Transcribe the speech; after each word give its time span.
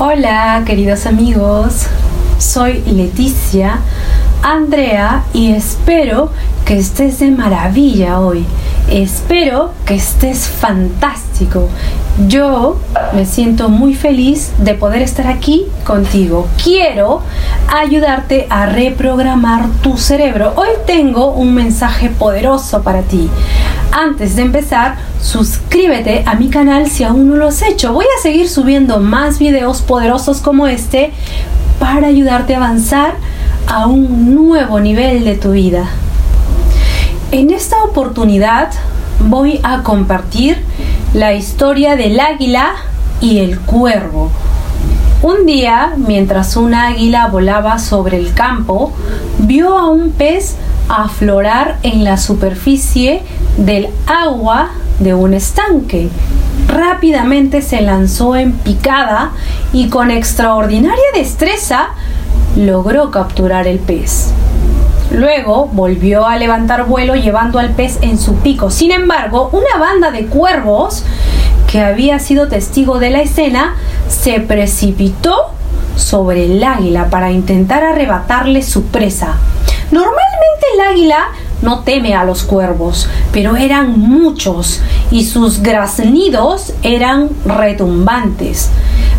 Hola 0.00 0.62
queridos 0.64 1.06
amigos, 1.06 1.88
soy 2.38 2.84
Leticia 2.86 3.80
Andrea 4.44 5.24
y 5.32 5.50
espero 5.50 6.30
que 6.64 6.78
estés 6.78 7.18
de 7.18 7.32
maravilla 7.32 8.20
hoy. 8.20 8.46
Espero 8.88 9.72
que 9.84 9.96
estés 9.96 10.46
fantástico. 10.46 11.68
Yo 12.28 12.78
me 13.12 13.26
siento 13.26 13.70
muy 13.70 13.96
feliz 13.96 14.52
de 14.58 14.74
poder 14.74 15.02
estar 15.02 15.26
aquí 15.26 15.66
contigo. 15.84 16.46
Quiero 16.62 17.22
ayudarte 17.66 18.46
a 18.50 18.66
reprogramar 18.66 19.66
tu 19.82 19.98
cerebro. 19.98 20.52
Hoy 20.54 20.68
tengo 20.86 21.32
un 21.32 21.54
mensaje 21.54 22.08
poderoso 22.08 22.82
para 22.84 23.02
ti. 23.02 23.28
Antes 23.90 24.36
de 24.36 24.42
empezar, 24.42 24.96
suscríbete 25.20 26.22
a 26.26 26.34
mi 26.34 26.48
canal 26.50 26.90
si 26.90 27.04
aún 27.04 27.28
no 27.28 27.36
lo 27.36 27.48
has 27.48 27.62
hecho. 27.62 27.92
Voy 27.92 28.04
a 28.04 28.22
seguir 28.22 28.48
subiendo 28.48 29.00
más 29.00 29.38
videos 29.38 29.80
poderosos 29.80 30.40
como 30.40 30.66
este 30.66 31.12
para 31.78 32.08
ayudarte 32.08 32.54
a 32.54 32.58
avanzar 32.58 33.14
a 33.66 33.86
un 33.86 34.34
nuevo 34.34 34.78
nivel 34.80 35.24
de 35.24 35.36
tu 35.36 35.52
vida. 35.52 35.86
En 37.32 37.50
esta 37.50 37.82
oportunidad 37.82 38.70
voy 39.20 39.60
a 39.62 39.82
compartir 39.82 40.58
la 41.14 41.32
historia 41.32 41.96
del 41.96 42.20
águila 42.20 42.72
y 43.20 43.38
el 43.38 43.58
cuervo. 43.58 44.30
Un 45.22 45.46
día, 45.46 45.94
mientras 45.96 46.56
un 46.56 46.74
águila 46.74 47.26
volaba 47.26 47.78
sobre 47.78 48.18
el 48.18 48.34
campo, 48.34 48.92
vio 49.38 49.76
a 49.76 49.88
un 49.88 50.10
pez 50.10 50.56
aflorar 50.88 51.78
en 51.82 52.04
la 52.04 52.16
superficie 52.16 53.22
del 53.58 53.88
agua 54.06 54.70
de 55.00 55.12
un 55.14 55.34
estanque. 55.34 56.08
Rápidamente 56.66 57.60
se 57.60 57.82
lanzó 57.82 58.36
en 58.36 58.52
picada 58.52 59.32
y 59.72 59.88
con 59.88 60.10
extraordinaria 60.10 61.04
destreza 61.14 61.90
logró 62.56 63.10
capturar 63.10 63.66
el 63.66 63.78
pez. 63.78 64.32
Luego 65.10 65.66
volvió 65.72 66.26
a 66.26 66.36
levantar 66.36 66.86
vuelo 66.86 67.14
llevando 67.14 67.58
al 67.58 67.70
pez 67.70 67.98
en 68.02 68.18
su 68.18 68.36
pico. 68.36 68.70
Sin 68.70 68.92
embargo, 68.92 69.50
una 69.52 69.78
banda 69.78 70.10
de 70.10 70.26
cuervos 70.26 71.04
que 71.70 71.80
había 71.80 72.18
sido 72.18 72.48
testigo 72.48 72.98
de 72.98 73.10
la 73.10 73.22
escena 73.22 73.76
se 74.08 74.40
precipitó 74.40 75.52
sobre 75.96 76.46
el 76.46 76.62
águila 76.62 77.08
para 77.10 77.30
intentar 77.30 77.82
arrebatarle 77.82 78.62
su 78.62 78.84
presa. 78.84 79.36
Normalmente 79.90 80.66
el 80.74 80.80
águila 80.80 81.28
no 81.62 81.80
teme 81.80 82.14
a 82.14 82.24
los 82.24 82.42
cuervos, 82.42 83.08
pero 83.32 83.56
eran 83.56 83.98
muchos 83.98 84.80
y 85.10 85.24
sus 85.24 85.62
graznidos 85.62 86.72
eran 86.82 87.28
retumbantes. 87.44 88.70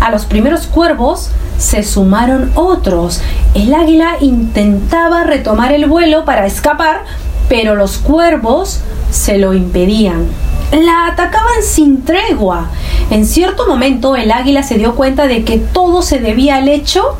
A 0.00 0.10
los 0.10 0.24
primeros 0.24 0.66
cuervos 0.66 1.30
se 1.58 1.82
sumaron 1.82 2.52
otros. 2.54 3.20
El 3.54 3.74
águila 3.74 4.16
intentaba 4.20 5.24
retomar 5.24 5.72
el 5.72 5.86
vuelo 5.86 6.24
para 6.24 6.46
escapar, 6.46 7.04
pero 7.48 7.74
los 7.74 7.98
cuervos 7.98 8.80
se 9.10 9.38
lo 9.38 9.54
impedían. 9.54 10.26
La 10.70 11.06
atacaban 11.06 11.62
sin 11.62 12.04
tregua. 12.04 12.66
En 13.10 13.24
cierto 13.24 13.66
momento 13.66 14.16
el 14.16 14.30
águila 14.30 14.62
se 14.62 14.76
dio 14.76 14.94
cuenta 14.94 15.26
de 15.26 15.44
que 15.44 15.58
todo 15.58 16.02
se 16.02 16.20
debía 16.20 16.56
al 16.56 16.68
hecho 16.68 17.16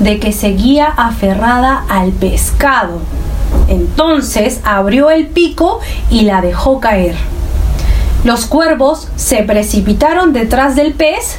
de 0.00 0.20
que 0.20 0.32
seguía 0.32 0.86
aferrada 0.86 1.84
al 1.88 2.12
pescado. 2.12 3.00
Entonces 3.68 4.60
abrió 4.64 5.10
el 5.10 5.26
pico 5.26 5.80
y 6.10 6.22
la 6.22 6.40
dejó 6.40 6.80
caer. 6.80 7.16
Los 8.24 8.46
cuervos 8.46 9.08
se 9.16 9.42
precipitaron 9.42 10.32
detrás 10.32 10.74
del 10.76 10.94
pez 10.94 11.38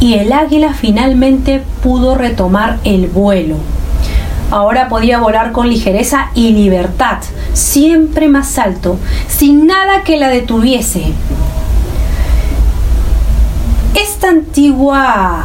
y 0.00 0.14
el 0.14 0.32
águila 0.32 0.74
finalmente 0.74 1.62
pudo 1.82 2.14
retomar 2.14 2.78
el 2.84 3.06
vuelo. 3.06 3.56
Ahora 4.50 4.88
podía 4.88 5.18
volar 5.18 5.52
con 5.52 5.68
ligereza 5.68 6.30
y 6.34 6.52
libertad, 6.52 7.18
siempre 7.52 8.28
más 8.28 8.58
alto, 8.58 8.98
sin 9.28 9.66
nada 9.66 10.02
que 10.04 10.16
la 10.18 10.28
detuviese. 10.28 11.12
Esta 13.94 14.28
antigua 14.28 15.44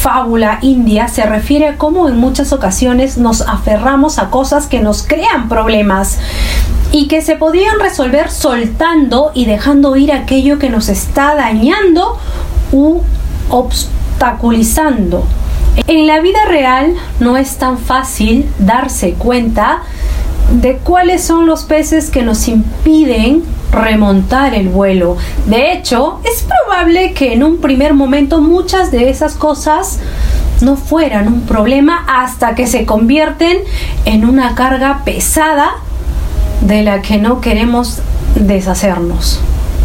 fábula 0.00 0.58
india 0.62 1.08
se 1.08 1.26
refiere 1.26 1.68
a 1.68 1.76
cómo 1.76 2.08
en 2.08 2.16
muchas 2.16 2.54
ocasiones 2.54 3.18
nos 3.18 3.42
aferramos 3.42 4.18
a 4.18 4.30
cosas 4.30 4.66
que 4.66 4.80
nos 4.80 5.02
crean 5.02 5.50
problemas 5.50 6.18
y 6.90 7.06
que 7.06 7.20
se 7.20 7.36
podían 7.36 7.78
resolver 7.78 8.30
soltando 8.30 9.30
y 9.34 9.44
dejando 9.44 9.96
ir 9.96 10.10
aquello 10.10 10.58
que 10.58 10.70
nos 10.70 10.88
está 10.88 11.34
dañando 11.34 12.18
u 12.72 13.02
obstaculizando. 13.50 15.24
En 15.86 16.06
la 16.06 16.20
vida 16.20 16.46
real 16.48 16.94
no 17.20 17.36
es 17.36 17.58
tan 17.58 17.76
fácil 17.76 18.50
darse 18.58 19.12
cuenta 19.12 19.82
de 20.50 20.78
cuáles 20.78 21.22
son 21.22 21.44
los 21.46 21.64
peces 21.64 22.08
que 22.08 22.22
nos 22.22 22.48
impiden 22.48 23.44
remontar 23.70 24.54
el 24.54 24.68
vuelo. 24.68 25.16
De 25.46 25.72
hecho, 25.72 26.20
es 26.24 26.42
probable 26.42 27.12
que 27.12 27.32
en 27.32 27.44
un 27.44 27.58
primer 27.58 27.94
momento 27.94 28.40
muchas 28.40 28.90
de 28.90 29.10
esas 29.10 29.34
cosas 29.34 30.00
no 30.60 30.76
fueran 30.76 31.28
un 31.28 31.42
problema 31.42 32.04
hasta 32.06 32.54
que 32.54 32.66
se 32.66 32.84
convierten 32.84 33.58
en 34.04 34.24
una 34.24 34.54
carga 34.54 35.02
pesada 35.04 35.70
de 36.60 36.82
la 36.82 37.02
que 37.02 37.18
no 37.18 37.40
queremos 37.40 38.00
deshacernos. 38.34 39.40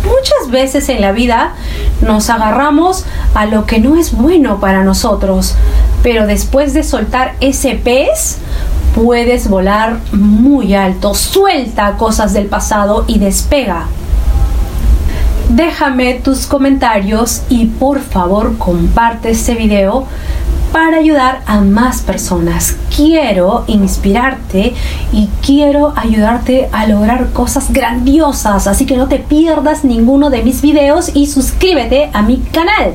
Muchas 0.05 0.51
veces 0.51 0.89
en 0.89 1.01
la 1.01 1.11
vida 1.11 1.53
nos 2.01 2.29
agarramos 2.29 3.05
a 3.33 3.45
lo 3.45 3.65
que 3.65 3.79
no 3.79 3.95
es 3.95 4.11
bueno 4.11 4.59
para 4.59 4.83
nosotros, 4.83 5.55
pero 6.03 6.27
después 6.27 6.73
de 6.73 6.83
soltar 6.83 7.35
ese 7.39 7.75
pez, 7.75 8.37
puedes 8.95 9.49
volar 9.49 9.97
muy 10.13 10.73
alto. 10.73 11.13
Suelta 11.13 11.97
cosas 11.97 12.33
del 12.33 12.47
pasado 12.47 13.03
y 13.07 13.19
despega. 13.19 13.87
Déjame 15.49 16.15
tus 16.15 16.47
comentarios 16.47 17.43
y 17.49 17.65
por 17.65 17.99
favor 17.99 18.57
comparte 18.57 19.31
este 19.31 19.53
video 19.53 20.07
para 20.71 20.97
ayudar 20.97 21.41
a 21.45 21.61
más 21.61 22.01
personas. 22.01 22.75
Quiero 22.95 23.65
inspirarte 23.67 24.73
y 25.11 25.29
quiero 25.45 25.93
ayudarte 25.95 26.69
a 26.71 26.87
lograr 26.87 27.31
cosas 27.31 27.71
grandiosas, 27.71 28.67
así 28.67 28.85
que 28.85 28.97
no 28.97 29.07
te 29.07 29.19
pierdas 29.19 29.83
ninguno 29.83 30.29
de 30.29 30.41
mis 30.41 30.61
videos 30.61 31.11
y 31.13 31.27
suscríbete 31.27 32.09
a 32.11 32.23
mi 32.23 32.37
canal. 32.37 32.93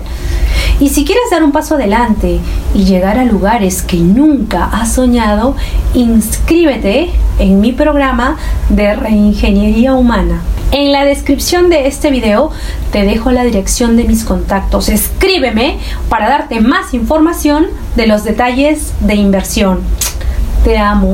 Y 0.81 0.89
si 0.89 1.05
quieres 1.05 1.25
dar 1.31 1.45
un 1.45 1.53
paso 1.53 1.75
adelante 1.75 2.41
y 2.75 2.85
llegar 2.85 3.19
a 3.19 3.25
lugares 3.25 3.83
que 3.83 3.99
nunca 3.99 4.65
has 4.65 4.95
soñado, 4.95 5.55
inscríbete 5.93 7.11
en 7.39 7.61
mi 7.61 7.73
programa 7.73 8.39
de 8.71 8.95
reingeniería 8.97 9.95
humana. 9.95 10.41
En 10.73 10.93
la 10.93 11.05
descripción 11.05 11.69
de 11.69 11.87
este 11.87 12.11
video 12.11 12.51
te 12.93 13.05
dejo 13.05 13.31
la 13.31 13.45
dirección 13.45 13.97
de 13.97 14.05
mis 14.05 14.25
contactos. 14.25 14.89
Escríbeme 14.89 15.79
para 16.09 16.29
darte 16.29 16.61
más 16.61 16.95
información 16.95 17.67
de 17.97 18.07
los 18.07 18.25
detalles 18.25 18.93
de 19.01 19.17
inversión. 19.17 19.81
Te 20.65 20.79
amo. 20.79 21.09